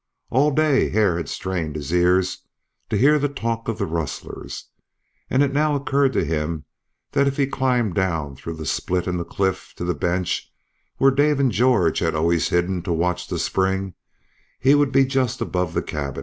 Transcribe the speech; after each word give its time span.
All 0.31 0.49
day 0.49 0.89
Hare 0.89 1.17
had 1.17 1.29
strained 1.29 1.75
his 1.75 1.93
ears 1.93 2.39
to 2.89 2.97
hear 2.97 3.19
the 3.19 3.29
talk 3.29 3.67
of 3.67 3.77
the 3.77 3.85
rustlers, 3.85 4.65
and 5.29 5.43
it 5.43 5.53
now 5.53 5.75
occurred 5.75 6.11
to 6.13 6.25
him 6.25 6.65
that 7.11 7.27
if 7.27 7.37
he 7.37 7.45
climbed 7.45 7.93
down 7.93 8.35
through 8.35 8.55
the 8.55 8.65
split 8.65 9.05
in 9.05 9.17
the 9.17 9.23
cliff 9.23 9.73
to 9.77 9.83
the 9.85 9.93
bench 9.93 10.51
where 10.97 11.11
Dave 11.11 11.39
and 11.39 11.51
George 11.51 11.99
had 11.99 12.15
always 12.15 12.49
hidden 12.49 12.81
to 12.81 12.91
watch 12.91 13.27
the 13.27 13.37
spring 13.37 13.93
he 14.59 14.73
would 14.73 14.91
be 14.91 15.05
just 15.05 15.39
above 15.39 15.75
the 15.75 15.83
camp. 15.83 16.17